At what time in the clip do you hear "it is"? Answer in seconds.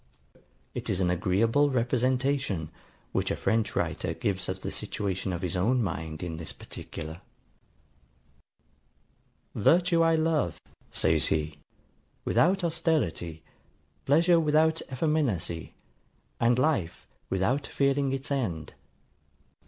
0.73-0.99